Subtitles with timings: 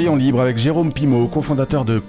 [0.00, 2.00] Rayon Libre avec Jérôme Pimot, cofondateur de,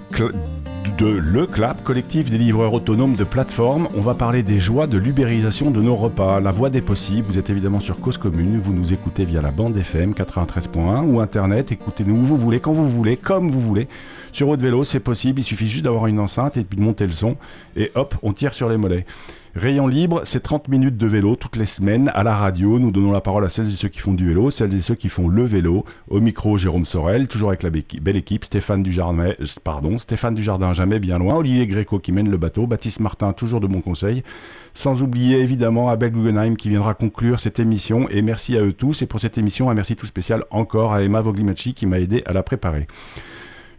[0.96, 3.86] de Le Clap, collectif des livreurs autonomes de plateforme.
[3.94, 7.26] On va parler des joies de l'ubérisation de nos repas, la voie des possibles.
[7.28, 11.20] Vous êtes évidemment sur Cause Commune, vous nous écoutez via la bande FM 93.1 ou
[11.20, 11.70] Internet.
[11.70, 13.88] Écoutez-nous où vous voulez, quand vous voulez, comme vous voulez.
[14.32, 17.06] Sur votre vélo, c'est possible, il suffit juste d'avoir une enceinte et puis de monter
[17.06, 17.36] le son.
[17.76, 19.04] Et hop, on tire sur les mollets.
[19.54, 22.78] Rayon libre, c'est 30 minutes de vélo toutes les semaines à la radio.
[22.78, 24.94] Nous donnons la parole à celles et ceux qui font du vélo, celles et ceux
[24.94, 25.84] qui font le vélo.
[26.08, 28.46] Au micro, Jérôme Sorel, toujours avec la belle équipe.
[28.46, 31.34] Stéphane Dujardin, euh, Stéphane Dujardin, jamais bien loin.
[31.34, 32.66] Olivier Gréco qui mène le bateau.
[32.66, 34.22] Baptiste Martin, toujours de bons conseils.
[34.72, 38.08] Sans oublier évidemment Abel Guggenheim qui viendra conclure cette émission.
[38.08, 39.02] Et merci à eux tous.
[39.02, 42.22] Et pour cette émission, un merci tout spécial encore à Emma Voglimachi qui m'a aidé
[42.24, 42.86] à la préparer.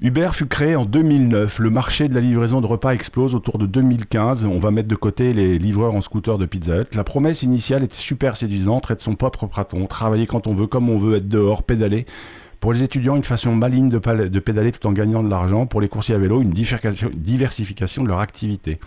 [0.04, 1.60] Uber fut créé en 2009.
[1.60, 4.44] Le marché de la livraison de repas explose autour de 2015.
[4.44, 6.94] On va mettre de côté les livreurs en scooter de Pizza Hut.
[6.94, 10.90] La promesse initiale était super séduisante, être son propre patron, travailler quand on veut, comme
[10.90, 12.06] on veut, être dehors, pédaler.
[12.60, 15.68] Pour les étudiants, une façon maligne de, de pédaler tout en gagnant de l'argent.
[15.68, 18.80] Pour les coursiers à vélo, une diversification de leur activité.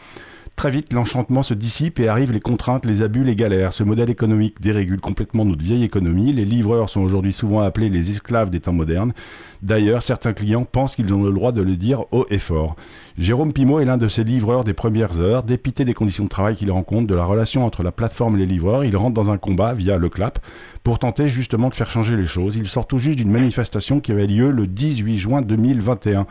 [0.56, 3.74] Très vite, l'enchantement se dissipe et arrivent les contraintes, les abus, les galères.
[3.74, 6.32] Ce modèle économique dérégule complètement notre vieille économie.
[6.32, 9.12] Les livreurs sont aujourd'hui souvent appelés les esclaves des temps modernes.
[9.60, 12.74] D'ailleurs, certains clients pensent qu'ils ont le droit de le dire haut et fort.
[13.18, 15.42] Jérôme Pimot est l'un de ces livreurs des premières heures.
[15.42, 18.46] Dépité des conditions de travail qu'il rencontre, de la relation entre la plateforme et les
[18.46, 20.38] livreurs, il rentre dans un combat via le clap
[20.82, 22.56] pour tenter justement de faire changer les choses.
[22.56, 26.26] Il sort tout juste d'une manifestation qui avait lieu le 18 juin 2021.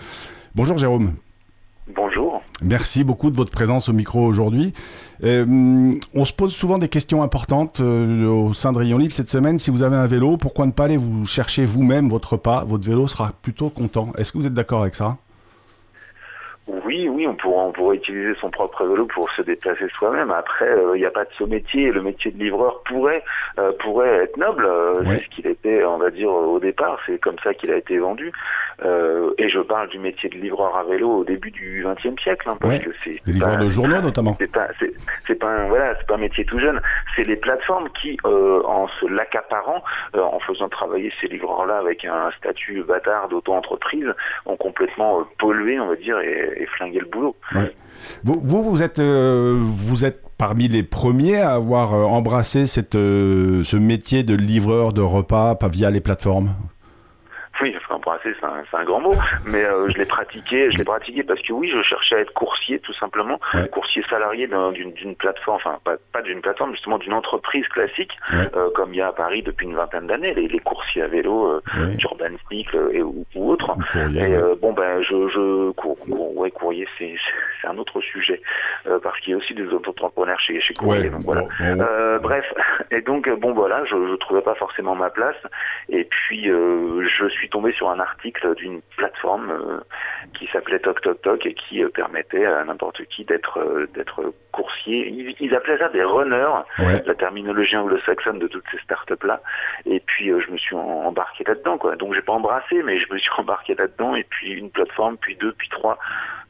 [0.55, 1.13] Bonjour Jérôme.
[1.95, 2.41] Bonjour.
[2.61, 4.73] Merci beaucoup de votre présence au micro aujourd'hui.
[5.23, 5.45] Euh,
[6.13, 9.59] on se pose souvent des questions importantes euh, au sein de Rayon Libre cette semaine.
[9.59, 12.87] Si vous avez un vélo, pourquoi ne pas aller vous chercher vous-même votre pas Votre
[12.87, 14.13] vélo sera plutôt content.
[14.17, 15.17] Est-ce que vous êtes d'accord avec ça?
[16.67, 20.31] Oui, oui, on pourrait, on pourrait utiliser son propre vélo pour se déplacer soi-même.
[20.31, 21.91] Après, il n'y a pas de ce métier.
[21.91, 23.23] Le métier de livreur pourrait,
[23.59, 24.67] euh, pourrait être noble.
[25.05, 26.99] C'est ce qu'il était, on va dire, au départ.
[27.05, 28.31] C'est comme ça qu'il a été vendu.
[28.83, 32.49] Euh, et je parle du métier de livreur à vélo au début du XXe siècle,
[32.49, 34.35] hein, parce que c'est les livreurs de journaux notamment.
[34.39, 34.67] C'est pas,
[35.27, 36.81] c'est pas un, voilà, c'est pas un métier tout jeune.
[37.15, 39.83] C'est les plateformes qui, euh, en se l'accaparant,
[40.13, 44.07] en faisant travailler ces livreurs-là avec un statut bâtard d'auto-entreprise,
[44.45, 47.35] ont complètement pollué, on va dire, et et flinguer le boulot.
[48.23, 53.63] Vous, vous, êtes, euh, vous êtes parmi les premiers à avoir euh, embrassé cette, euh,
[53.63, 56.53] ce métier de livreur de repas via les plateformes?
[57.61, 59.13] Oui, enfin, c'est un, un, grand mot,
[59.45, 62.33] mais euh, je l'ai pratiqué, je l'ai pratiqué parce que oui, je cherchais à être
[62.33, 63.39] coursier tout simplement,
[63.71, 68.89] coursier salarié d'une plateforme, enfin pas, pas d'une plateforme, justement d'une entreprise classique, euh, comme
[68.91, 71.95] il y a à Paris depuis une vingtaine d'années, les, les, coursiers à vélo, euh,
[72.01, 73.75] Urban Cycle et, ou, ou autres.
[73.95, 77.15] Et euh, bon ben, je, je cour, ouais, courrier, c'est
[77.63, 78.41] un autre sujet
[79.01, 81.09] parce qu'il y a aussi des entrepreneurs chez, chez Courrier.
[81.09, 81.43] donc voilà.
[82.19, 82.45] bref,
[82.91, 85.37] et donc bon voilà, je, je trouvais pas forcément ma place,
[85.89, 89.79] et puis je suis tombé sur un article d'une plateforme euh,
[90.33, 94.33] qui s'appelait Toc Toc Toc et qui euh, permettait à n'importe qui d'être euh, d'être
[94.51, 95.35] coursier.
[95.39, 99.41] Ils, appelaient ça des runners, la terminologie anglo-saxonne de toutes ces startups là.
[99.85, 101.95] Et puis je me suis embarqué là-dedans quoi.
[101.95, 104.15] Donc j'ai pas embrassé, mais je me suis embarqué là-dedans.
[104.15, 105.97] Et puis une plateforme, puis deux, puis trois.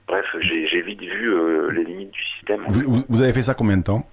[0.07, 1.34] Bref, j'ai vite vu
[1.72, 2.63] les limites du système.
[2.67, 4.07] vous avez fait ça combien de temps?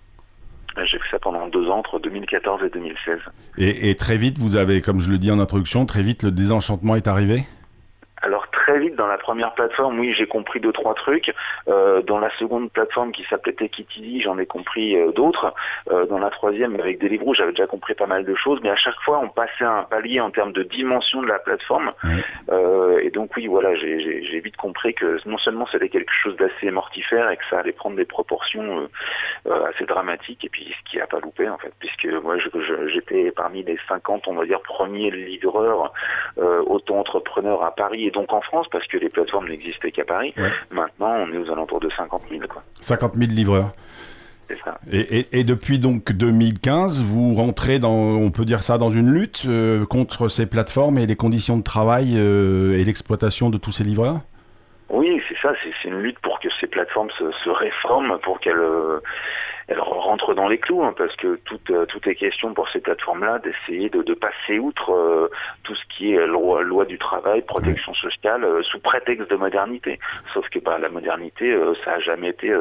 [0.85, 3.19] J'ai fait ça pendant deux ans, entre 2014 et 2016.
[3.59, 6.31] Et, et, très vite, vous avez, comme je le dis en introduction, très vite le
[6.31, 7.45] désenchantement est arrivé?
[8.23, 11.35] Alors très vite dans la première plateforme, oui, j'ai compris deux trois trucs.
[11.69, 15.53] Euh, dans la seconde plateforme qui s'appelait Tekitidi, j'en ai compris euh, d'autres.
[15.91, 18.77] Euh, dans la troisième, avec Deliveroo, j'avais déjà compris pas mal de choses, mais à
[18.77, 21.93] chaque fois, on passait un palier en termes de dimension de la plateforme.
[23.03, 27.31] et donc oui, voilà, j'ai vite compris que non seulement c'était quelque chose d'assez mortifère
[27.31, 28.89] et que ça allait prendre des proportions
[29.69, 32.37] assez dramatiques, et puis ce qui a pas loupé en fait, puisque moi
[32.87, 35.93] j'étais parmi les 50, on va dire, premiers livreurs
[36.37, 40.35] auto-entrepreneurs à Paris donc en France, parce que les plateformes n'existaient qu'à Paris,
[40.71, 42.43] maintenant on est aux alentours de 50 000.
[42.49, 42.63] Quoi.
[42.81, 43.73] 50 000 livreurs.
[44.65, 44.79] Ça.
[44.91, 49.87] Et, depuis donc 2015, vous rentrez dans, on peut dire ça, dans une lutte euh,
[49.87, 54.21] contre ces plateformes et les conditions de travail euh, et l'exploitation de tous ces livreurs?
[54.93, 59.01] Oui, c'est ça, c'est une lutte pour que ces plateformes se, réforment, pour qu'elles euh,
[59.67, 62.81] elle rentre dans les clous, hein, parce que tout, euh, tout est question pour ces
[62.81, 65.31] plateformes-là d'essayer de, de, passer outre euh,
[65.63, 69.99] tout ce qui est loi, loi du travail, protection sociale, sous prétexte de modernité.
[70.35, 72.55] Sauf que bah, la modernité, ça a jamais été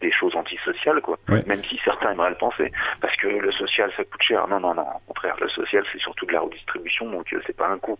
[0.00, 1.18] des choses antisociales, quoi.
[1.28, 2.72] Même si certains aimeraient le penser.
[3.02, 4.48] Parce que le social, ça coûte cher.
[4.48, 4.86] Non, non, non.
[4.86, 7.98] Au contraire, le social, c'est surtout de la redistribution, donc c'est pas un coût.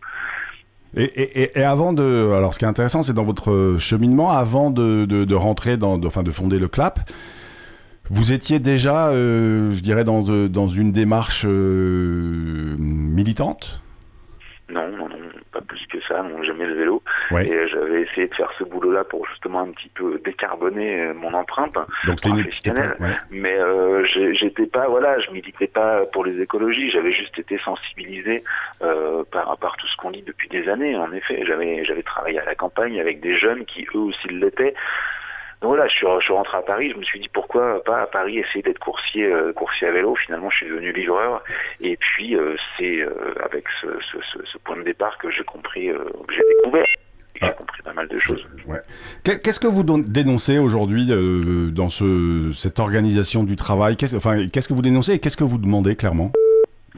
[0.96, 5.35] Et, et, avant de, alors ce qui est intéressant, c'est dans votre cheminement, avant de,
[5.35, 7.11] rentrer dans, de, enfin de fonder le CLAP,
[8.11, 13.81] vous étiez déjà, euh, je dirais, dans, dans une démarche euh, militante?
[14.70, 15.03] Non, non,
[15.64, 17.02] plus que ça, n'ont jamais le vélo.
[17.32, 21.75] Et j'avais essayé de faire ce boulot-là pour justement un petit peu décarboner mon empreinte
[22.06, 22.96] Donc, professionnelle.
[23.31, 23.56] Mais
[24.32, 26.90] j'étais pas, voilà, je militais pas pour les écologies.
[26.90, 28.44] J'avais juste été sensibilisé
[28.81, 30.96] par, par tout ce qu'on lit depuis des années.
[30.96, 34.75] En effet, j'avais travaillé à la campagne avec des jeunes qui eux aussi l'étaient.
[35.64, 38.02] Donc voilà, je suis, je suis, rentré à Paris, je me suis dit pourquoi pas
[38.02, 40.14] à Paris essayer d'être coursier, euh, coursier à vélo.
[40.14, 41.43] Finalement, je suis devenu livreur.
[41.81, 43.87] Et puis, euh, c'est euh, avec ce,
[44.44, 46.84] ce, point de départ que j'ai compris, que j'ai découvert.
[47.37, 47.52] J'ai ah.
[47.52, 48.46] compris pas mal de choses.
[49.25, 51.06] Qu'est-ce que vous dénoncez aujourd'hui
[51.72, 53.96] dans ce, cette organisation du travail?
[53.96, 56.31] Qu'est-ce enfin, qu'est-ce que vous dénoncez et qu'est-ce que vous demandez clairement?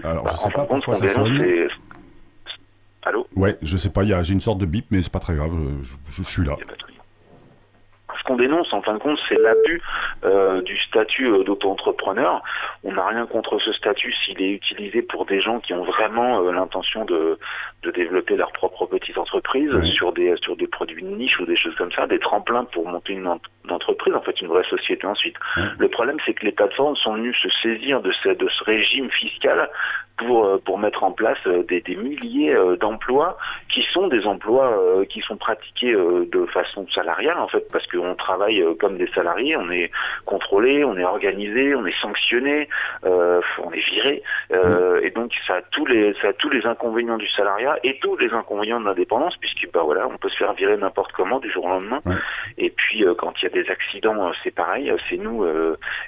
[0.02, 1.68] Alors, bah, je sais pas pourquoi ça sonne.
[3.04, 3.28] Allô?
[3.36, 5.52] Ouais, je sais pas, j'ai une sorte de bip, mais c'est pas très grave,
[5.82, 6.95] je, je suis là ce
[8.26, 9.80] qu'on dénonce en fin de compte, c'est l'abus
[10.24, 12.42] euh, du statut euh, d'auto-entrepreneur.
[12.84, 16.42] On n'a rien contre ce statut s'il est utilisé pour des gens qui ont vraiment
[16.42, 17.38] euh, l'intention de,
[17.94, 21.74] développer leur propre petite entreprise sur des sur des produits de niche ou des choses
[21.76, 23.28] comme ça, des tremplins pour monter une,
[23.70, 25.36] entreprise, en fait une vraie société ensuite.
[25.78, 29.08] Le problème, c'est que les plateformes sont venues se saisir de ce, de ce régime
[29.10, 29.70] fiscal
[30.16, 33.36] pour, euh, pour mettre en place euh, des, des milliers euh, d'emplois
[33.68, 34.56] qui sont des emplois
[35.08, 39.70] qui sont pratiqués de façon salariale en fait parce qu'on travaille comme des salariés, on
[39.70, 39.90] est
[40.24, 42.68] contrôlé, on est organisé, on est sanctionné,
[43.02, 44.22] on est viré
[45.02, 48.16] et donc ça a tous les ça a tous les inconvénients du salariat et tous
[48.16, 51.50] les inconvénients de l'indépendance puisque bah voilà on peut se faire virer n'importe comment du
[51.50, 52.00] jour au lendemain.
[52.56, 55.46] Et puis quand il y a des accidents c'est pareil c'est nous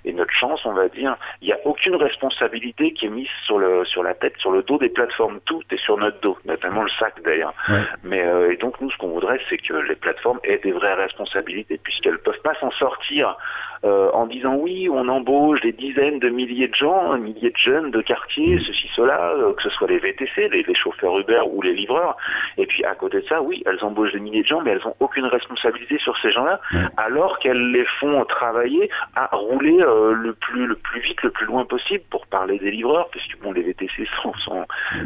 [0.04, 1.16] et notre chance on va dire.
[1.42, 4.62] Il n'y a aucune responsabilité qui est mise sur le sur la tête, sur le
[4.62, 5.40] dos des plateformes.
[5.44, 7.54] Tout est sur notre dos, notamment le sac d'ailleurs.
[8.02, 10.94] Mais euh, et donc nous, ce qu'on voudrait, c'est que les plateformes aient des vraies
[10.94, 13.36] responsabilités, puisqu'elles peuvent pas s'en sortir
[13.84, 17.56] euh, en disant oui, on embauche des dizaines de milliers de gens, un millier de
[17.56, 18.60] jeunes de quartier, mm.
[18.60, 22.16] ceci, cela, euh, que ce soit les VTC, les, chauffeurs Uber ou les livreurs.
[22.56, 24.86] Et puis à côté de ça, oui, elles embauchent des milliers de gens, mais elles
[24.86, 26.60] ont aucune responsabilité sur ces gens-là,
[26.96, 31.64] alors qu'elles les font travailler à rouler le plus le plus vite, le plus loin
[31.64, 33.87] possible, pour parler des livreurs, puisque bon, les VTC
[34.22, 34.32] sont,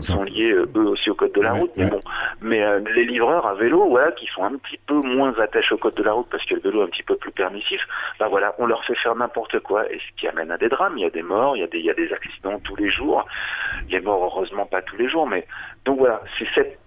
[0.00, 1.70] sont, liés euh, eux aussi au code de la route.
[1.76, 2.00] Mais bon,
[2.40, 5.78] mais euh, les livreurs à vélo, voilà, qui sont un petit peu moins attachés au
[5.78, 7.80] code de la route parce que le vélo est un petit peu plus permissif,
[8.18, 10.94] bah voilà, on leur fait faire n'importe quoi et ce qui amène à des drames.
[10.96, 12.76] Il y a des morts, il y a des, il y a des accidents tous
[12.76, 13.26] les jours.
[13.88, 15.46] Les morts, heureusement, pas tous les jours, mais
[15.84, 16.81] donc voilà, c'est cette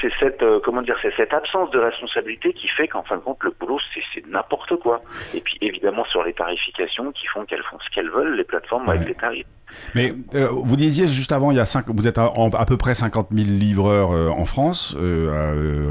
[0.00, 3.20] c'est cette euh, comment dire c'est cette absence de responsabilité qui fait qu'en fin de
[3.20, 3.78] compte le boulot
[4.14, 5.02] c'est n'importe quoi.
[5.34, 8.88] Et puis évidemment sur les tarifications qui font qu'elles font ce qu'elles veulent les plateformes
[8.88, 9.46] avec les tarifs.
[9.94, 12.76] Mais euh, vous disiez juste avant il y a cinq, vous êtes à, à peu
[12.76, 14.96] près 50 000 livreurs euh, en France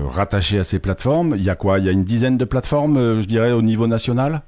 [0.08, 1.36] rattachés à ces plateformes.
[1.38, 1.80] Il y a quoi?
[1.80, 4.42] Il y a une dizaine de plateformes je dirais au niveau national?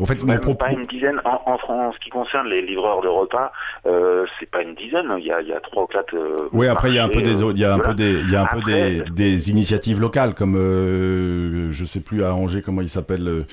[0.00, 1.20] En fait, Même pas une dizaine.
[1.24, 3.52] En, en, ce qui concerne les livreurs de repas,
[3.86, 5.06] euh, c'est pas une dizaine.
[5.18, 6.14] Il y a, il y a trois ou quatre.
[6.14, 8.20] Euh, oui, après il y a un peu des, il y a un peu des,
[8.20, 12.34] il y a un peu des, des, initiatives locales comme, euh, je sais plus à
[12.34, 13.44] Angers comment il s'appelle.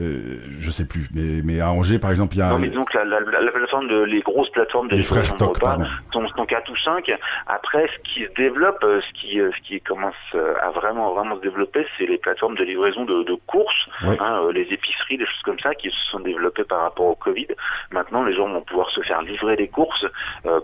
[0.00, 2.48] Euh, je sais plus, mais, mais à Angers, par exemple, il y a.
[2.48, 5.56] Non, mais donc la, la, la plateforme de les grosses plateformes de les frères stock,
[5.56, 5.78] repas
[6.12, 7.12] sont, sont 4 ou 5.
[7.46, 11.36] Après, ce qui se développe, euh, ce qui, euh, ce qui commence à vraiment, vraiment
[11.36, 15.42] se développer, c'est les plateformes de livraison de, de courses, hein, les épiceries, des choses
[15.44, 17.48] comme ça, qui se sont développées par rapport au Covid.
[17.92, 20.06] Maintenant, les gens vont pouvoir se faire livrer des courses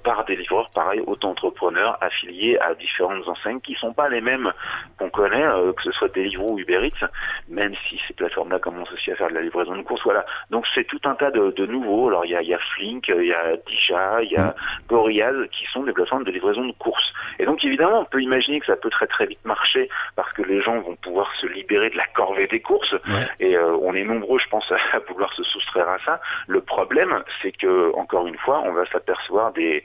[0.04, 4.52] par des livreurs, pareil, auto-entrepreneurs affiliés à différentes enseignes qui sont pas les mêmes
[4.98, 7.08] qu'on connaît, que ce soit Deliveroo ou Uber Eats,
[7.48, 10.02] même si ces plateformes-là commencent aussi à faire de la livraison de course.
[10.04, 10.24] Voilà.
[10.50, 12.08] Donc c'est tout un tas de, nouveaux.
[12.08, 14.54] Alors il y a, y a, Flink, il y a Dija, il y a
[14.88, 17.12] Gorillaz qui sont des plateformes de livraison de courses.
[17.38, 20.42] Et donc évidemment, on peut imaginer que ça peut très très vite marcher parce que
[20.42, 22.94] les gens vont pouvoir se libérer de la corvée des courses.
[23.38, 26.20] Et euh, on est nombreux, je pense, à pouvoir se soustraire à ça.
[26.46, 29.82] Le problème, c'est que encore une fois, on va s'apercevoir des,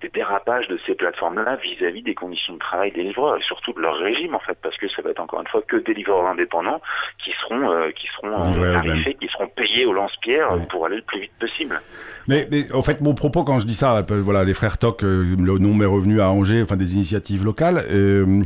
[0.00, 3.80] des dérapages de ces plateformes-là vis-à-vis des conditions de travail des livreurs et surtout de
[3.80, 6.26] leur régime en fait, parce que ça va être encore une fois que des livreurs
[6.26, 6.80] indépendants
[7.18, 11.20] qui seront euh, qui seront tarifés qui seront payés au lance-pierre pour aller le plus
[11.20, 11.80] vite possible.
[12.28, 15.02] Mais, mais, en fait, mon propos quand je dis ça, euh, voilà, les frères Toc,
[15.02, 17.84] euh, le nom m'est revenu à Angers, enfin des initiatives locales.
[17.90, 18.42] Euh,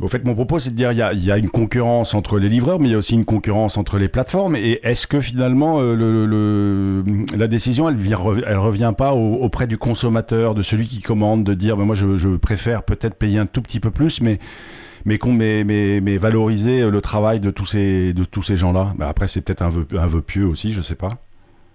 [0.00, 2.38] au fait, mon propos, c'est de dire il y a, y a, une concurrence entre
[2.38, 4.56] les livreurs, mais il y a aussi une concurrence entre les plateformes.
[4.56, 7.04] Et est-ce que finalement, le, le,
[7.36, 11.76] la décision, elle, elle revient pas auprès du consommateur, de celui qui commande, de dire,
[11.76, 14.38] moi, je, préfère peut-être payer un tout petit peu plus, mais
[15.04, 18.94] mais, valoriser le travail de tous ces, gens-là.
[18.96, 21.08] Bah, après, c'est peut-être un vœu, un vœu pieux aussi, je sais pas.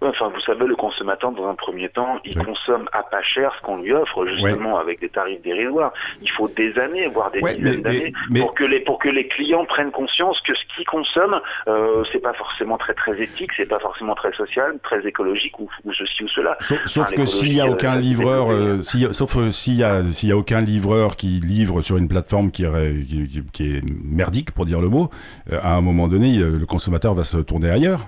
[0.02, 3.66] Enfin, vous savez, le consommateur, dans un premier temps, il consomme à pas cher ce
[3.66, 5.92] qu'on lui offre, justement, avec des tarifs dérisoires.
[6.22, 9.66] Il faut des années, voire des dizaines d'années, pour que les pour que les clients
[9.66, 13.80] prennent conscience que ce qu'ils consomment, euh, c'est pas forcément très très éthique, c'est pas
[13.80, 16.58] forcément très social, très écologique ou, ceci ou cela.
[16.60, 20.30] Sauf, que s'il y a aucun euh, livreur, euh, sauf euh, s'il y a s'il
[20.30, 22.66] y a aucun livreur qui livre sur une plateforme qui,
[23.08, 25.10] qui, qui est merdique, pour dire le mot,
[25.52, 28.08] à un moment donné, le consommateur va se tourner ailleurs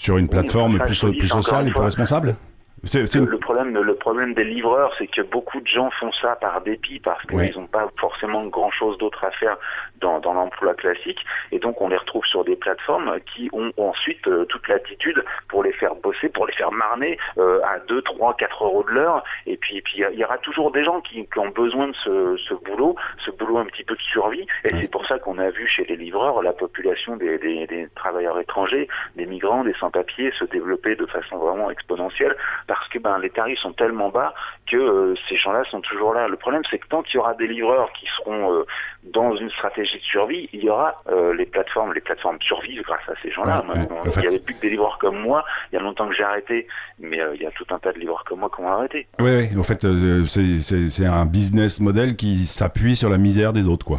[0.00, 2.36] sur une plateforme plus, plus sociale et plus responsable.
[2.82, 6.98] Le, problème, le problème des livreurs, c'est que beaucoup de gens font ça par dépit
[6.98, 9.56] parce qu'ils n'ont pas forcément grand-chose d'autre à faire
[10.00, 11.24] dans, dans l'emploi classique.
[11.52, 15.62] Et donc, on les retrouve sur des plateformes qui ont ensuite euh, toute l'attitude pour
[15.62, 19.22] les faire bosser, pour les faire marner euh, à 2, 3, 4 euros de l'heure.
[19.46, 22.36] Et puis, puis il y aura toujours des gens qui, qui ont besoin de ce,
[22.48, 24.44] ce, boulot, ce boulot un petit peu de survie.
[24.64, 27.86] Et c'est pour ça qu'on a vu chez les livreurs la population des, des, des
[27.94, 32.34] travailleurs étrangers, des migrants, des sans-papiers se développer de façon vraiment exponentielle
[32.66, 34.34] parce que ben, les tarifs sont tellement bas
[34.66, 36.28] que euh, ces gens-là sont toujours là.
[36.28, 38.64] Le problème, c'est que tant qu'il y aura des livreurs qui seront euh,
[39.04, 43.08] dans une stratégie de survie, il y aura euh, les plateformes, les plateformes survivent grâce
[43.08, 43.64] à ces gens-là.
[44.16, 45.44] il n'y avait plus que des livreurs comme moi.
[45.70, 46.66] Il y a longtemps que j'ai arrêté,
[46.98, 49.06] mais il y a tout un tas de livreurs comme moi qui ont arrêté.
[49.18, 49.58] Oui, oui.
[49.58, 49.86] En fait,
[50.28, 53.98] c'est un business model qui s'appuie sur la misère des autres, quoi.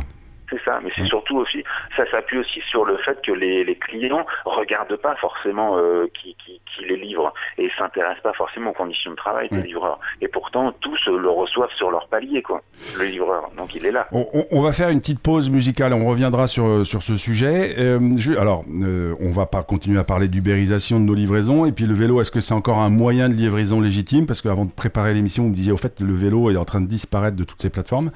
[0.51, 1.63] C'est ça, mais c'est surtout aussi,
[1.95, 6.35] ça s'appuie aussi sur le fait que les, les clients regardent pas forcément euh, qui,
[6.35, 9.99] qui, qui, les livre et s'intéressent pas forcément aux conditions de travail des livreurs.
[10.19, 12.61] Et pourtant, tous le reçoivent sur leur palier, quoi,
[12.97, 13.49] le livreur.
[13.55, 14.07] Donc il est là.
[14.11, 17.75] On, va faire une petite pause musicale, on reviendra sur, sur ce sujet.
[17.77, 21.65] Euh, je, alors, euh, on va pas continuer à parler d'ubérisation de nos livraisons.
[21.65, 24.25] Et puis le vélo, est-ce que c'est encore un moyen de livraison légitime?
[24.25, 26.81] Parce qu'avant de préparer l'émission, vous me disiez, au fait, le vélo est en train
[26.81, 28.11] de disparaître de toutes ces plateformes.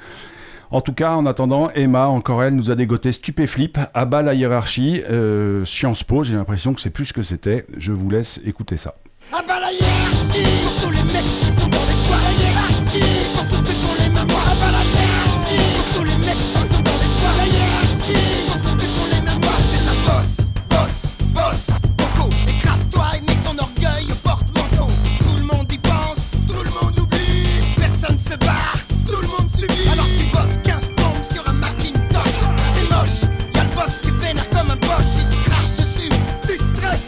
[0.72, 4.34] En tout cas, en attendant, Emma, encore elle, nous a dégoté Stupéflip, à bas la
[4.34, 7.66] hiérarchie, euh, Sciences Po, j'ai l'impression que c'est plus ce que c'était.
[7.78, 8.96] Je vous laisse écouter ça.
[9.32, 13.32] À bas la hiérarchie, pour tous les mecs qui sont dans les poids, la hiérarchie,
[13.34, 16.54] pour tous ceux qui ont les mains à bas la hiérarchie, pour tous les mecs
[16.54, 19.78] qui sont dans les poids, la hiérarchie, pour tous ceux qui ont les mains c'est
[19.78, 20.38] ça, boss,
[20.70, 24.88] boss, boss, beaucoup, écrase-toi et mets ton orgueil au porte-manteau,
[25.20, 28.78] tout le monde y pense, tout le monde oublie, personne se barre,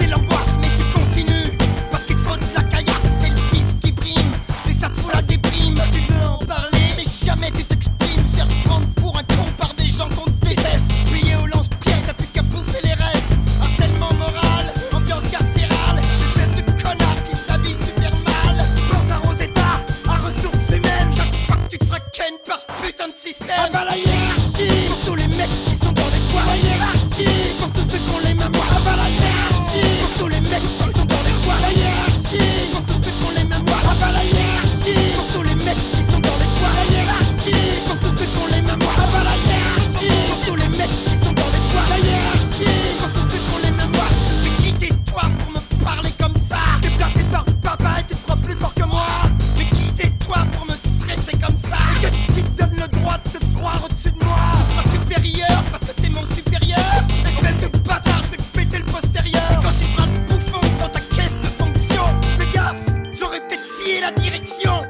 [0.10, 0.47] Babylon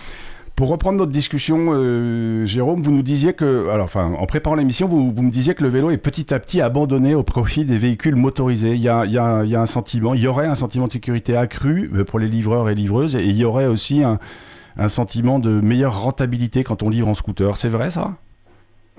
[0.54, 5.12] Pour reprendre notre discussion, euh, Jérôme, vous nous disiez que, alors, en préparant l'émission, vous,
[5.12, 8.72] me disiez que le vélo est petit à petit abandonné au profit des véhicules motorisés.
[8.72, 12.18] Il y a, un sentiment, il y aurait un sentiment de sécurité accru euh, pour
[12.18, 16.82] les livreurs et livreuses, et il y aurait aussi un sentiment de meilleure rentabilité quand
[16.82, 17.58] on livre en scooter.
[17.58, 18.16] C'est vrai ça?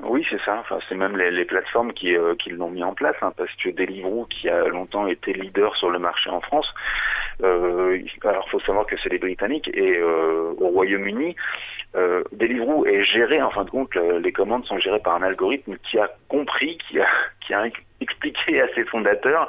[0.04, 0.58] Oui, c'est ça.
[0.60, 3.70] Enfin, c'est même les, plateformes qui, euh, qui l'ont mis en place, hein, parce que
[3.70, 6.72] Deliveroo, qui a longtemps été leader sur le marché en France,
[7.44, 11.36] euh, alors faut savoir que c'est les Britanniques et euh, au Royaume-Uni,
[11.96, 15.78] euh, Deliveroo est géré, en fin de compte, les commandes sont gérées par un algorithme
[15.84, 17.08] qui a compris, qui a,
[17.42, 17.66] qui a
[18.00, 19.48] expliquer à ses fondateurs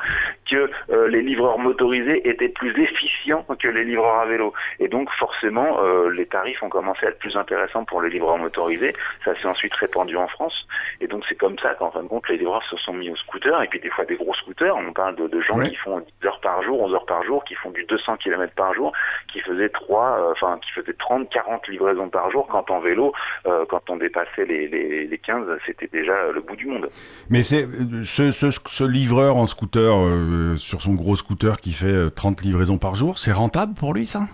[0.50, 4.52] que euh, les livreurs motorisés étaient plus efficients que les livreurs à vélo.
[4.78, 8.38] Et donc forcément, euh, les tarifs ont commencé à être plus intéressants pour les livreurs
[8.38, 8.94] motorisés.
[9.24, 10.66] Ça s'est ensuite répandu en France.
[11.00, 13.16] Et donc c'est comme ça qu'en fin de compte, les livreurs se sont mis au
[13.16, 13.62] scooter.
[13.62, 14.76] Et puis des fois des gros scooters.
[14.76, 17.54] On parle de, gens qui font 10 heures par jour, 11 heures par jour, qui
[17.54, 18.92] font du 200 km par jour,
[19.30, 22.46] qui faisaient 3, euh, enfin qui faisaient 30, 40 livraisons par jour.
[22.50, 23.12] Quand en vélo,
[23.44, 26.88] quand on dépassait les, les 15, c'était déjà le bout du monde.
[27.30, 27.66] Mais c'est
[28.04, 32.78] ce ce, livreur en scooter, euh, sur son gros scooter qui fait 30 euh, livraisons
[32.78, 34.28] par jour, c'est rentable pour lui ça?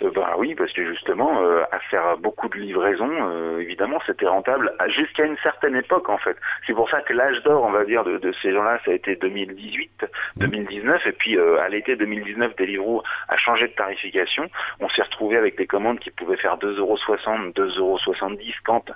[0.00, 4.72] Bah oui, parce que justement, euh, à faire beaucoup de livraisons, euh, évidemment, c'était rentable
[4.86, 6.36] jusqu'à une certaine époque en fait.
[6.66, 9.16] C'est pour ça que l'âge d'or, on va dire, de, ces gens-là, ça a été
[9.16, 14.48] 2018, 2019, et puis à l'été 2019, Deliveroo a changé de tarification.
[14.78, 18.92] On s'est retrouvé avec des commandes qui pouvaient faire 2,60€, 2,70€ quand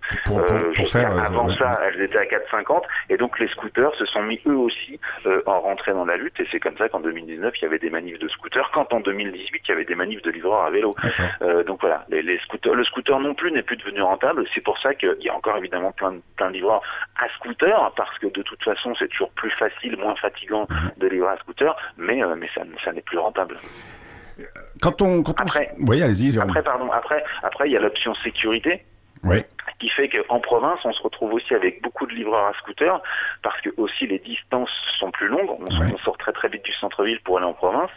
[1.18, 5.00] avant ça, elles étaient à 4,50, et donc les scooters se sont mis eux aussi
[5.46, 7.90] en rentrée dans la lutte, et c'est comme ça qu'en 2019, il y avait des
[7.90, 10.91] manifs de scooters, quand en 2018, il y avait des manifs de livreurs à vélo.
[11.42, 14.44] Euh, donc voilà, les, scooters, le scooter non plus n'est plus devenu rentable.
[14.54, 16.82] C'est pour ça qu'il y a encore évidemment plein de, plein de livreurs
[17.20, 20.92] à scooter, parce que de toute façon c'est toujours plus facile, moins fatigant mhm.
[20.98, 23.58] de livrer à scooter, mais, euh, mais ça, ça n'est plus rentable.
[24.80, 26.38] Quand on, quand après, oui, allez-y.
[26.38, 26.90] Après, pardon.
[26.90, 28.84] Après, après, il y a l'option sécurité.
[29.22, 29.44] Oui
[29.82, 33.02] qui fait qu'en province, on se retrouve aussi avec beaucoup de livreurs à scooter,
[33.42, 35.50] parce que aussi les distances sont plus longues.
[35.58, 37.90] On, sort très très vite du centre-ville pour aller en province,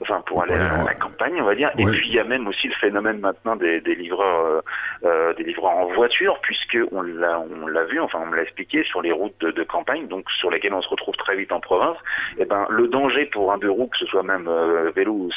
[0.00, 1.72] enfin pour aller à la, campagne, on va dire.
[1.76, 4.60] Et puis il y a même aussi le phénomène maintenant des, livreurs, euh,
[5.04, 8.42] euh, des livreurs en voiture, puisque on l'a on l'a vu, enfin on me l'a
[8.42, 11.58] expliqué sur les routes de, campagne, donc sur lesquelles on se retrouve très vite en
[11.60, 11.96] province.
[12.38, 15.12] Et eh ben le danger pour un deux roues, que ce soit même euh, vélo
[15.12, 15.30] ou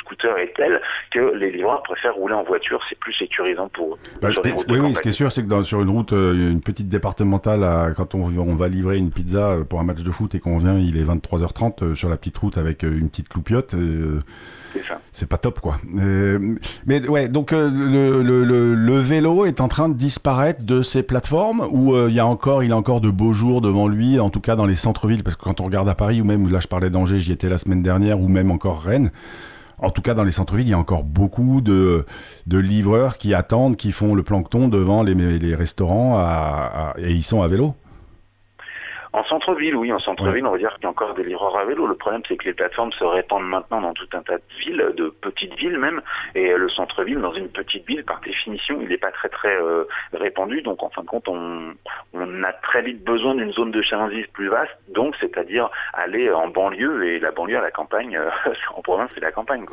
[0.00, 3.98] scooter est tel que les livreurs préfèrent rouler en voiture, c'est plus sécurisant pour eux.
[4.20, 4.28] Bah,
[4.68, 6.88] oui, oui, ce qui est sûr, c'est que dans, sur une route, euh, une petite
[6.88, 10.40] départementale, quand on, on, va livrer une pizza euh, pour un match de foot et
[10.40, 13.74] qu'on vient, il est 23h30 euh, sur la petite route avec une petite loupiote.
[15.12, 15.78] c'est pas top, quoi.
[15.84, 21.66] mais ouais, donc le, le, le, vélo est en train de disparaître de ces plateformes
[21.70, 24.40] où il y a encore, il a encore de beaux jours devant lui, en tout
[24.40, 26.68] cas dans les centres-villes, parce que quand on regarde à Paris ou même là je
[26.68, 29.10] parlais d'Angers, j'y étais la semaine dernière, ou même encore Rennes
[29.82, 32.04] en tout cas dans les centres-villes, il y a encore beaucoup de,
[32.46, 36.22] livreurs qui attendent, qui font le plancton devant les, les restaurants
[36.98, 37.74] et ils sont à vélo.
[39.12, 41.64] En centre-ville, oui, en centre-ville, on va dire qu'il y a encore des livreurs à
[41.64, 41.86] vélo.
[41.86, 44.92] Le problème, c'est que les plateformes se répandent maintenant dans tout un tas de villes,
[44.96, 46.00] de petites villes même,
[46.36, 49.84] et le centre-ville, dans une petite ville, par définition, il n'est pas très très euh,
[50.12, 50.62] répandu.
[50.62, 51.74] Donc, en fin de compte, on,
[52.12, 56.46] on a très vite besoin d'une zone de chalandise plus vaste, donc c'est-à-dire aller en
[56.46, 58.30] banlieue, et la banlieue à la campagne, euh,
[58.76, 59.64] en province, c'est la campagne.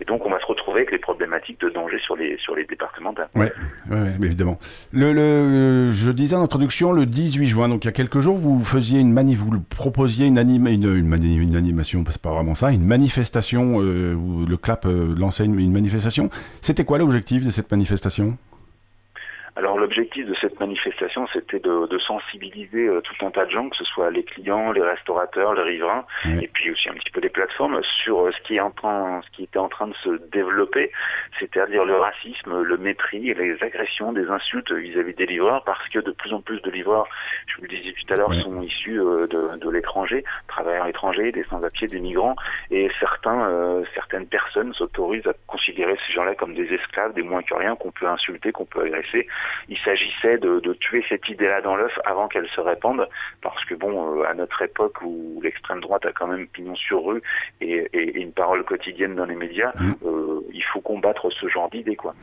[0.00, 2.64] Et donc, on va se retrouver avec les problématiques de danger sur les sur les
[2.64, 3.28] départementales.
[3.34, 3.46] Oui,
[3.90, 4.58] ouais, évidemment.
[4.92, 8.36] Le, le, je disais en introduction, le 18 juin, donc il y a quelques jours,
[8.36, 12.70] vous faisiez une mani vous proposiez une, anima, une, une, animation, c'est pas vraiment ça,
[12.70, 16.28] une manifestation, euh, où le CLAP euh, lançait une manifestation.
[16.60, 18.36] C'était quoi l'objectif de cette manifestation?
[19.58, 23.76] Alors l'objectif de cette manifestation, c'était de, sensibiliser euh, tout un tas de gens, que
[23.76, 26.06] ce soit les clients, les restaurateurs, les riverains,
[26.40, 29.20] et puis aussi un petit peu les plateformes, sur euh, ce qui, est en train,
[29.26, 30.92] ce qui était en train de se développer,
[31.40, 36.12] c'est-à-dire le racisme, le mépris, les agressions, des insultes vis-à-vis des livreurs, parce que de
[36.12, 37.08] plus en plus de livreurs,
[37.46, 41.42] je vous le disais tout à l'heure, sont issus euh, de, l'étranger, travailleurs étrangers, des
[41.50, 42.36] sans-papiers, des migrants,
[42.70, 47.54] et certains, certaines personnes s'autorisent à considérer ces gens-là comme des esclaves, des moins que
[47.54, 49.26] rien, qu'on peut insulter, qu'on peut agresser,
[49.68, 53.08] il s'agissait de, tuer cette idée-là dans l'œuf avant qu'elle se répande,
[53.42, 57.04] parce que bon, euh, à notre époque où l'extrême droite a quand même pignon sur
[57.04, 57.22] rue
[57.60, 59.94] et, une parole quotidienne dans les médias, mmh.
[60.06, 62.14] euh, il faut combattre ce genre d'idées, quoi.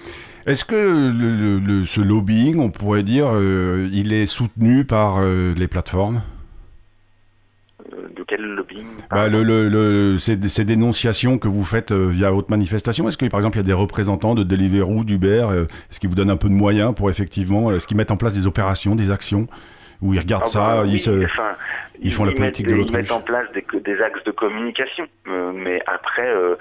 [0.45, 0.75] Est-ce que
[1.85, 6.21] ce lobbying, on pourrait dire, euh, il est soutenu par les plateformes?
[7.91, 13.17] De quel lobbying bah, le, ces, dénonciations que vous faites euh, via votre manifestation, est-ce
[13.17, 16.15] que par exemple il y a des représentants de Deliveroo, d'Uber, euh, est-ce qu'ils vous
[16.15, 19.12] donnent un peu de moyens pour effectivement, est-ce qu'ils mettent en place des opérations, des
[19.12, 19.48] actions?
[20.01, 21.55] Où ils regardent Ah ça, bah ils, se, enfin,
[21.99, 22.97] ils font la politique de Ils l'autruche.
[22.97, 26.55] mettent en place des, des axes de communication, euh, mais après, euh,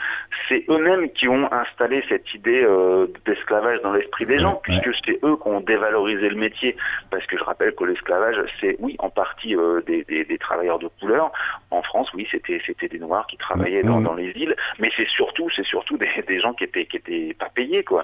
[0.49, 4.91] c'est eux-mêmes qui ont installé cette idée euh, d'esclavage dans l'esprit des gens, Ouais, puisque
[5.05, 6.77] c'est eux qui ont dévalorisé le métier.
[7.11, 10.89] Parce que je rappelle que l'esclavage, c'est oui, en partie des, des- des travailleurs de
[11.01, 11.33] couleur.
[11.71, 14.91] En France, oui, c'était c'était des Noirs qui travaillaient Ouais, dans, dans les îles, mais
[14.97, 18.03] c'est surtout c'est surtout des, gens qui étaient qui étaient pas payés, quoi.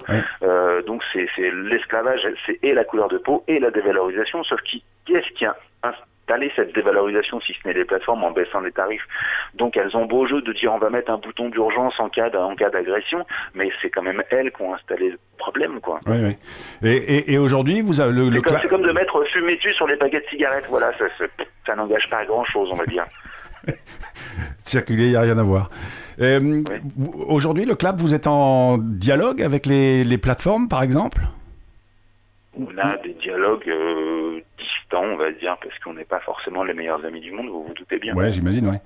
[0.85, 4.83] Donc c'est c'est l'esclavage, c'est et la couleur de peau et la dévalorisation, sauf qui,
[5.05, 8.71] qui est-ce qui a installé cette dévalorisation si ce n'est les plateformes en baissant les
[8.71, 9.05] tarifs?
[9.55, 12.29] Donc elles ont beau jeu de dire on va mettre un bouton d'urgence en cas
[12.29, 15.99] d'agression, mais c'est quand même elles qui ont installé le problème quoi.
[16.05, 16.37] Ouais, ouais.
[16.83, 19.73] Et, et, et aujourd'hui, vous avez le, C'est comme, cla- comme de mettre fumer tu
[19.73, 21.25] sur les paquets de cigarettes, voilà, ça, ça,
[21.65, 23.05] ça n'engage pas à grand chose on va dire.
[24.65, 25.69] circuler, il n'y a rien à voir.
[26.21, 26.63] Euh,
[27.27, 31.21] Aujourd'hui, le club, vous êtes en dialogue avec les, les plateformes, par exemple?
[32.59, 36.73] On a des dialogues euh, distants on va dire, parce qu'on n'est pas forcément les
[36.73, 38.13] meilleurs amis du monde, vous vous doutez bien.
[38.13, 38.81] Ouais, j'imagine, ouais.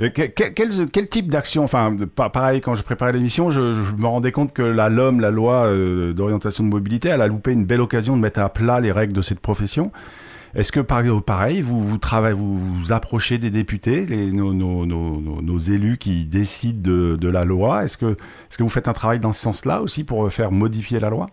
[0.00, 4.06] Euh, que- que- quel, type d'action Enfin, pareil, quand je préparais l'émission, je, je me
[4.06, 7.80] rendais compte que la la loi euh, d'orientation de mobilité, elle a loupé une belle
[7.80, 9.90] occasion de mettre à plat les règles de cette profession.
[10.54, 14.86] Est-ce que par- pareil, vous vous, travaillez, vous approchez des députés, les, nos, nos,
[15.58, 17.84] élus qui décident de, la loi?
[17.84, 17.96] Est
[18.56, 21.26] que vous faites un travail dans ce sens-là aussi pour faire modifier la loi?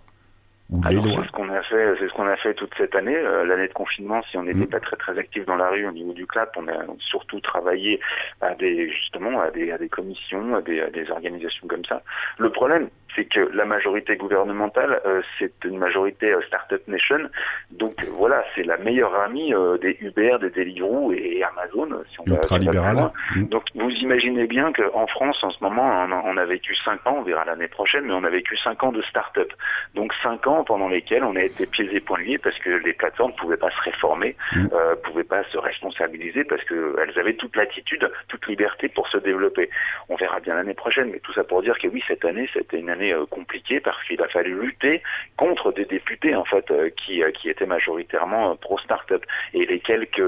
[0.72, 3.16] Ou lois c'est ce qu'on a fait, c'est ce qu'on a fait toute cette année,
[3.16, 4.22] euh, l'année de confinement.
[4.24, 4.70] Si on n'était Mm.
[4.70, 8.00] pas très très actif dans la rue au niveau du CLAP, on a surtout travaillé
[8.42, 12.02] à des justement à des, à des commissions, à des, à des organisations comme ça.
[12.40, 17.30] Le problème, c'est que la majorité gouvernementale, euh, c'est une majorité euh, Startup Nation.
[17.72, 21.90] Donc euh, voilà, c'est la meilleure amie des Uber, des Deliveroo et, et Amazon.
[22.10, 23.14] Si on va- si on va plus ultralibérales loin.
[23.36, 23.44] Mm.
[23.46, 27.06] Donc vous imaginez bien qu'en France, en ce moment, on a, on a vécu 5
[27.08, 29.52] ans, on verra l'année prochaine, mais on a vécu 5 ans de start-up.
[29.94, 32.94] Donc 5 ans pendant lesquels on a été pieds et poings liés parce que les
[32.94, 34.68] plateformes ne pouvaient pas se réformer, Mm.
[34.74, 39.70] euh, pouvaient pas se responsabiliser parce qu'elles avaient toute latitude, toute liberté pour se développer.
[40.10, 42.80] On verra bien l'année prochaine, mais tout ça pour dire que oui, cette année, c'était
[42.80, 45.02] une année euh, compliquée parce qu'il a fallu lutter
[45.38, 49.24] contre des députés en fait euh, qui, euh, qui étaient majoritairement pro-start-up.
[49.54, 50.22] Et les quelques,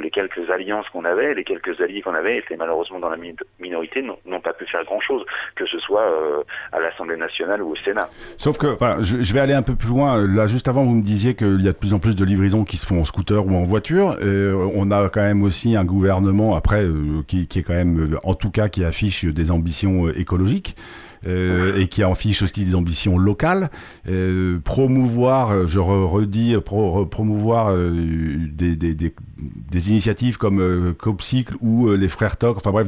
[0.00, 3.36] les quelques alliances qu'on avait, les quelques alliés qu'on avait étaient malheureusement dans la mi-
[3.60, 6.06] minorité, n'ont pas pu faire grand-chose, que ce soit
[6.72, 8.08] à l'Assemblée nationale ou au Sénat.
[8.36, 10.26] Sauf que, je, vais aller un peu plus loin.
[10.26, 12.64] Là, juste avant, vous me disiez qu'il y a de plus en plus de livraisons
[12.64, 14.16] qui se font en scooter ou en voiture.
[14.22, 16.86] On a quand même aussi un gouvernement, après,
[17.26, 20.76] qui, est quand même, en tout cas, qui affiche des ambitions écologiques.
[21.26, 23.70] Euh, et qui affiche aussi des ambitions locales,
[24.08, 32.08] euh, promouvoir, euh, je re- redis, pro- re- promouvoir des, initiatives comme Copcycle ou les
[32.08, 32.86] Frères Toc, enfin bref,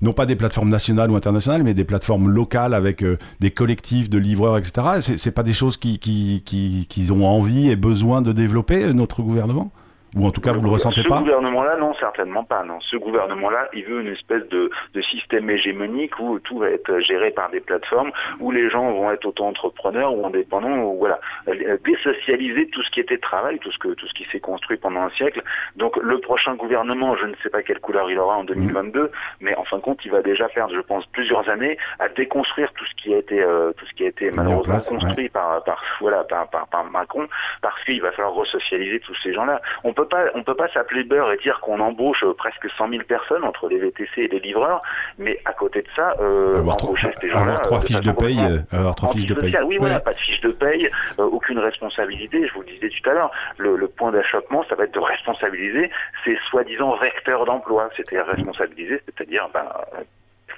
[0.00, 3.04] non pas des plateformes nationales ou internationales, mais des plateformes locales avec
[3.40, 5.14] des collectifs de livreurs, etc.
[5.16, 6.42] C'est, pas des choses qui, qui,
[6.88, 9.72] qu'ils ont envie et besoin de développer, notre gouvernement?
[10.16, 12.62] Ou en tout cas, vous le ressentez Ce pas gouvernement-là, non, certainement pas.
[12.64, 16.98] Non, ce gouvernement-là, il veut une espèce de, de système hégémonique où tout va être
[17.00, 21.76] géré par des plateformes, où les gens vont être auto-entrepreneurs ou indépendants, ou voilà, Euh,
[21.84, 25.00] désocialiser tout ce qui était travail, tout ce que tout ce qui s'est construit pendant
[25.00, 25.42] un siècle.
[25.76, 29.54] Donc le prochain gouvernement, je ne sais pas quelle couleur il aura en 2022, mais
[29.56, 32.84] en fin de compte, il va déjà perdre, je pense, plusieurs années à déconstruire tout
[32.84, 35.82] ce qui a été euh, tout ce qui a été malheureusement place, construit par par
[36.00, 37.26] voilà par, par, par Macron,
[37.60, 39.60] parce qu'il va falloir resocialiser tous ces gens-là.
[39.84, 42.88] On peut pas on peut pas s'appeler beurre et dire qu'on embauche euh, presque 100
[42.90, 44.82] 000 personnes entre les VTC et les livreurs,
[45.18, 48.00] mais à côté de ça, euh, avoir, trois, embaucher ces gens-là avoir trois euh, fiches
[48.00, 49.56] de paye, euh, avoir trois fiches de paye.
[49.64, 52.46] Oui, voilà, pas de fiche de paye, euh, aucune responsabilité.
[52.46, 55.00] Je vous le disais tout à l'heure, le, le point d'achoppement, ça va être de
[55.00, 55.90] responsabiliser
[56.24, 57.88] ces soi-disant vecteurs d'emploi.
[57.96, 59.66] C'était responsabiliser, c'est-à-dire ben,
[59.98, 60.02] euh,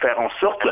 [0.05, 0.67] faire en sorte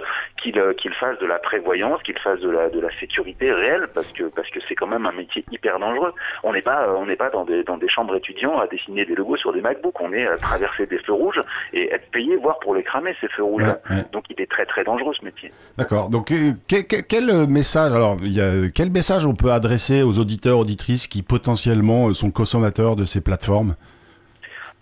[0.57, 4.09] euh, qu'ils fassent de la prévoyance, qu'ils fassent de la, de la sécurité réelle, parce
[4.09, 6.13] que parce que c'est quand même un métier hyper dangereux.
[6.43, 9.05] On n'est pas euh, on n'est pas dans des dans des chambres étudiants à dessiner
[9.05, 10.01] des logos sur des MacBooks.
[10.01, 11.41] On est à traverser des feux rouges
[11.73, 13.63] et être payé, voire pour les cramer ces feux rouges.
[13.63, 14.05] Ouais, ouais.
[14.13, 15.51] Donc il est très très dangereux ce métier.
[15.79, 16.11] D'accord.
[16.11, 20.59] Donc, euh, quel, message alors il y a, quel message on peut adresser aux auditeurs
[20.59, 23.75] auditrices qui potentiellement euh, sont consommateurs de ces plateformes?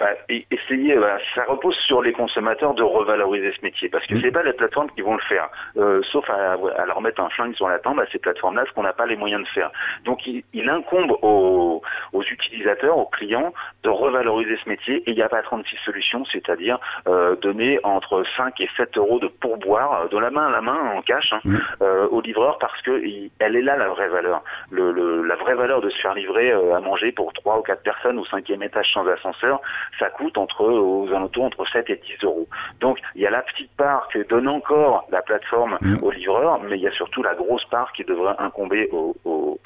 [0.01, 0.09] Bah,
[0.51, 0.99] essayer,
[1.35, 4.21] ça repose sur les consommateurs de revaloriser ce métier, parce que Mm.
[4.23, 7.29] c'est pas les plateformes qui vont le faire, Euh, sauf à, à leur mettre un
[7.29, 9.71] flingue sur la tempe à ces plateformes-là, ce qu'on n'a pas les moyens de faire.
[10.05, 11.83] Donc il, il incombe aux,
[12.13, 16.25] aux utilisateurs, aux clients, de revaloriser ce métier, et il n'y a pas 36 solutions,
[16.25, 20.61] c'est-à-dire euh, donner entre 5 et 7 euros de pourboire, de la main à la
[20.63, 21.41] main, en cash, hein,
[21.83, 24.43] euh, au livreur, parce que il- elle est là la vraie valeur.
[24.71, 27.63] Le, le- la vraie valeur de se faire livrer euh, à manger pour 3 ou
[27.63, 29.61] 4 personnes au cinquième étage sans ascenseur,
[29.99, 32.49] ça coûte entre aux alentours entre 7 et 10 euros.
[32.81, 35.99] Donc il y a la petite part que donne encore la plateforme Mm.
[36.03, 39.59] aux livreurs, mais il y a surtout la grosse part qui devrait incomber aux, aux-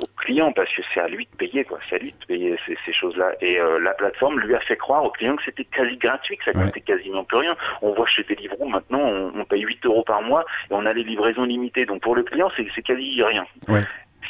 [0.00, 1.78] aux client parce que c'est à lui de payer, quoi.
[1.88, 3.32] C'est à lui de payer ces, choses-là.
[3.40, 6.44] Et euh, la plateforme lui a fait croire au client que c'était quasi gratuit, que
[6.44, 7.56] ça coûtait quasiment plus rien.
[7.82, 11.04] On voit chez Deliveroo maintenant, on, paye 8 euros par mois et on a les
[11.04, 11.84] livraisons limitées.
[11.86, 13.44] Donc pour le client, c'est quasi rien.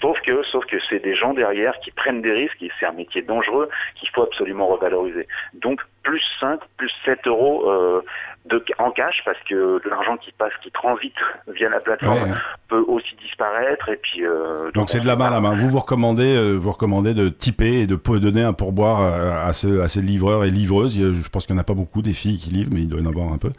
[0.01, 2.93] Sauf que, sauf que c'est des gens derrière qui prennent des risques et c'est un
[2.93, 5.27] métier dangereux qu'il faut absolument revaloriser.
[5.55, 8.03] Donc plus 5, plus 7 euros euh,
[8.47, 11.15] de, en cash parce que l'argent qui passe, qui transite
[11.55, 12.37] via la plateforme
[12.69, 14.25] peut aussi disparaître et puis.
[14.25, 15.55] Euh, donc c'est de la main à la main.
[15.55, 19.53] Vous vous recommandez, euh, vous recommandez de typer et de donner un pourboire à, à
[19.53, 20.99] ces livreurs et livreuses.
[20.99, 23.01] Je pense qu'il n'y en a pas beaucoup des filles qui livrent, mais il doit
[23.01, 23.51] y en avoir un peu.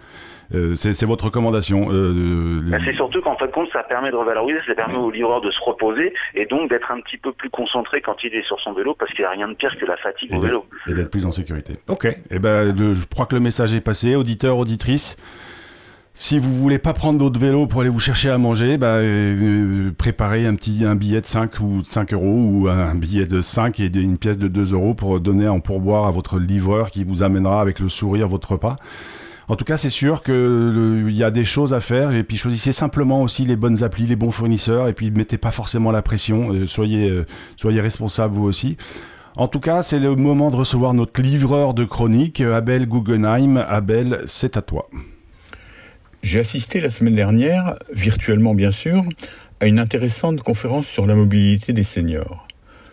[0.54, 1.88] Euh, c'est votre recommandation.
[1.92, 5.10] Euh, bah, c'est surtout qu'en fin de compte, ça permet de revaloriser, ça permet au
[5.10, 8.44] livreur de se reposer et donc d'être un petit peu plus concentré quand il est
[8.44, 10.66] sur son vélo parce qu'il n'y a rien de pire que la fatigue au vélo.
[10.88, 11.78] Et d'être plus en sécurité.
[11.88, 12.06] Ok.
[12.06, 14.58] Et eh ben, je crois que le message est passé, auditeur,
[16.18, 19.92] Si vous voulez pas prendre d'autres vélos pour aller vous chercher à manger, bah, euh,
[19.98, 23.92] préparez un petit billet de 5 ou 5 euros ou un billet de 5 et
[23.94, 27.60] une pièce de 2 euros pour donner en pourboire à votre livreur qui vous amènera
[27.60, 28.78] avec le sourire votre repas.
[29.48, 32.72] En tout cas, c'est sûr qu'il y a des choses à faire et puis choisissez
[32.72, 36.52] simplement aussi les bonnes applis, les bons fournisseurs et puis mettez pas forcément la pression.
[36.52, 38.78] Euh, soyez, euh, soyez responsable vous aussi.
[39.38, 43.58] En tout cas, c'est le moment de recevoir notre livreur de chronique, Abel Guggenheim.
[43.58, 44.90] Abel, c'est à toi.
[46.24, 49.04] J'ai assisté la semaine dernière, virtuellement bien sûr,
[49.60, 52.48] à une intéressante conférence sur la mobilité des seniors.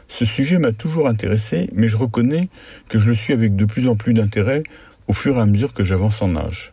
[0.09, 2.49] Ce sujet m'a toujours intéressé, mais je reconnais
[2.89, 4.65] que je le suis avec de plus en plus d'intérêt
[5.07, 6.73] au fur et à mesure que j'avance en âge.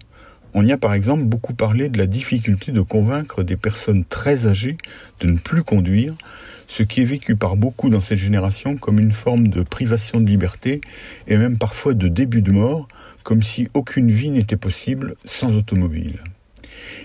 [0.54, 4.48] On y a par exemple beaucoup parlé de la difficulté de convaincre des personnes très
[4.48, 4.78] âgées
[5.20, 6.16] de ne plus conduire,
[6.68, 10.28] ce qui est vécu par beaucoup dans cette génération comme une forme de privation de
[10.28, 10.82] liberté
[11.28, 12.88] et même parfois de début de mort,
[13.24, 16.20] comme si aucune vie n'était possible sans automobile.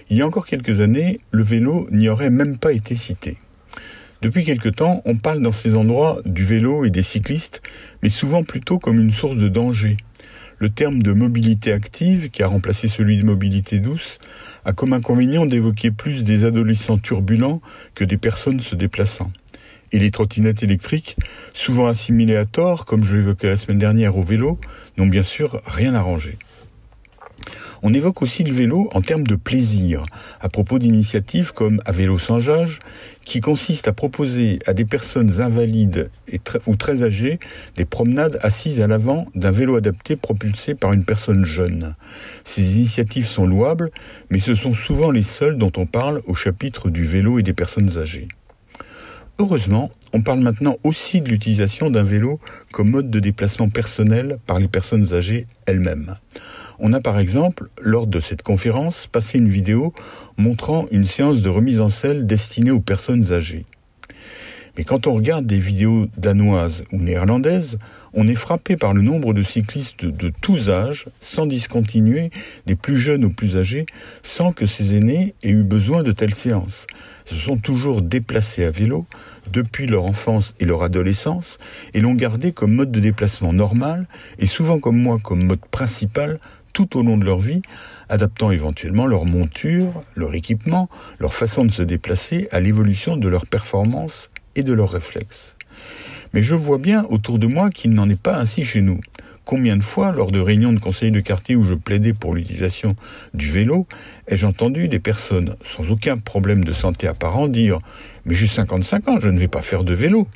[0.09, 3.39] Il y a encore quelques années, le vélo n'y aurait même pas été cité.
[4.23, 7.61] Depuis quelque temps, on parle dans ces endroits du vélo et des cyclistes,
[8.03, 9.99] mais souvent plutôt comme une source de danger,
[10.59, 14.19] le terme de mobilité active, qui a remplacé celui de mobilité douce,
[14.65, 17.61] a comme inconvénient d'évoquer plus des adolescents turbulents
[17.95, 19.31] que des personnes se déplaçant.
[19.93, 21.17] Et les trottinettes électriques,
[21.53, 24.59] souvent assimilées à tort, comme je l'évoquais la semaine dernière au vélo,
[24.97, 26.39] n'ont bien sûr rien arrangé.
[27.87, 30.03] On évoque aussi le vélo en termes de plaisir,
[30.41, 32.79] à propos d'initiatives comme À vélo sans jage,
[33.27, 36.11] qui consiste à proposer à des personnes invalides
[36.67, 37.39] ou très âgées
[37.77, 41.95] des promenades assises à l'avant d'un vélo adapté propulsé par une personne jeune.
[42.43, 43.91] Ces initiatives sont louables,
[44.31, 47.53] mais ce sont souvent les seules dont on parle au chapitre du vélo et des
[47.53, 48.29] personnes âgées.
[49.41, 52.39] Heureusement, on parle maintenant aussi de l'utilisation d'un vélo
[52.71, 56.15] comme mode de déplacement personnel par les personnes âgées elles-mêmes.
[56.79, 59.93] On a par exemple, lors de cette conférence, passé une vidéo
[60.37, 63.67] montrant une séance de remise en selle destinée aux personnes âgées.
[64.77, 67.79] Mais quand on regarde des vidéos danoises ou néerlandaises,
[68.13, 72.31] on est frappé par le nombre de cyclistes de tous âges, sans discontinuer,
[72.67, 73.87] des plus jeunes aux plus âgés,
[74.23, 76.87] sans que ces aînés aient eu besoin de telles séances.
[77.25, 79.07] Se sont toujours déplacés à vélo
[79.53, 81.59] depuis leur enfance et leur adolescence
[81.93, 84.07] et l'ont gardé comme mode de déplacement normal
[84.39, 86.41] et souvent comme moi comme mode principal
[86.73, 87.63] tout au long de leur vie,
[88.09, 90.89] adaptant éventuellement leur monture, leur équipement,
[91.21, 95.57] leur façon de se déplacer à l'évolution de leurs performances et de leurs réflexes.
[96.33, 99.01] Mais je vois bien autour de moi qu'il n'en est pas ainsi chez nous.
[99.45, 102.97] Combien de fois, lors de réunions de conseil de quartier où je plaidais pour l'utilisation
[103.35, 103.87] du vélo,
[104.27, 107.77] ai-je entendu des personnes sans aucun problème de santé apparent dire⁇
[108.25, 110.23] Mais j'ai 55 ans, je ne vais pas faire de vélo⁇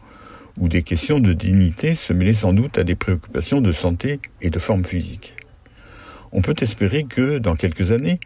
[0.61, 4.51] ou des questions de dignité se mêlaient sans doute à des préoccupations de santé et
[4.51, 5.35] de forme physique
[6.33, 8.21] on peut espérer que, dans quelques années,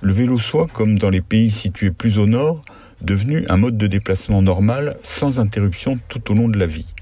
[0.00, 2.62] le vélo soit, comme dans les pays situés plus au nord,
[3.00, 6.94] devenu un mode de déplacement normal sans interruption tout au long de la vie.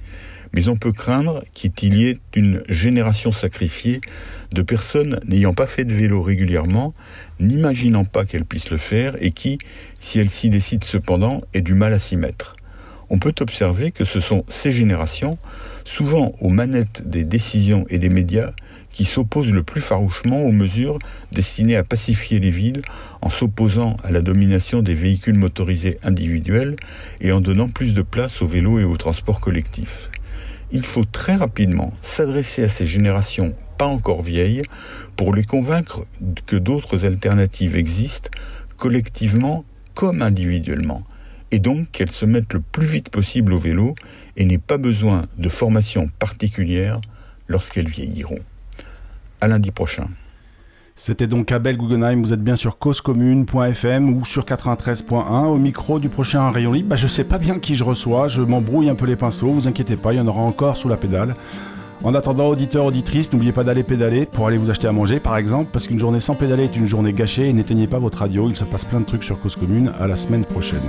[0.52, 4.00] Mais on peut craindre qu'il y ait une génération sacrifiée
[4.52, 6.94] de personnes n'ayant pas fait de vélo régulièrement,
[7.40, 9.58] n'imaginant pas qu'elles puissent le faire et qui,
[10.00, 12.56] si elles s'y décident cependant, aient du mal à s'y mettre.
[13.10, 15.38] On peut observer que ce sont ces générations,
[15.84, 18.52] souvent aux manettes des décisions et des médias,
[18.96, 20.98] qui s'oppose le plus farouchement aux mesures
[21.30, 22.80] destinées à pacifier les villes
[23.20, 26.76] en s'opposant à la domination des véhicules motorisés individuels
[27.20, 30.10] et en donnant plus de place aux vélos et aux transports collectifs.
[30.72, 34.62] Il faut très rapidement s'adresser à ces générations pas encore vieilles
[35.14, 36.06] pour les convaincre
[36.46, 38.30] que d'autres alternatives existent
[38.78, 41.04] collectivement comme individuellement
[41.50, 43.94] et donc qu'elles se mettent le plus vite possible au vélo
[44.38, 46.98] et n'aient pas besoin de formation particulière
[47.46, 48.40] lorsqu'elles vieilliront.
[49.40, 50.06] À lundi prochain.
[50.98, 56.08] C'était donc Abel Guggenheim, vous êtes bien sur causecommune.fm ou sur 93.1 au micro du
[56.08, 56.88] prochain rayon libre.
[56.88, 59.68] Bah, je sais pas bien qui je reçois, je m'embrouille un peu les pinceaux, vous
[59.68, 61.34] inquiétez pas, il y en aura encore sous la pédale.
[62.02, 65.36] En attendant, auditeurs, auditrices, n'oubliez pas d'aller pédaler pour aller vous acheter à manger par
[65.36, 68.56] exemple, parce qu'une journée sans pédaler est une journée gâchée n'éteignez pas votre radio, il
[68.56, 69.92] se passe plein de trucs sur Cause Commune.
[70.00, 70.80] À la semaine prochaine.